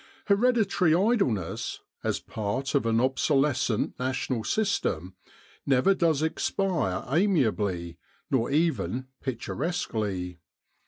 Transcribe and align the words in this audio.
Hereditary 0.25 0.95
idleness, 0.95 1.79
as 2.03 2.19
part 2.19 2.73
of 2.73 2.87
an 2.87 2.99
obsolescent 2.99 3.99
national 3.99 4.43
system, 4.43 5.13
never 5.63 5.93
does 5.93 6.23
expire 6.23 7.05
amiably, 7.07 7.99
nor 8.31 8.49
even 8.49 9.09
picturesquely. 9.21 10.39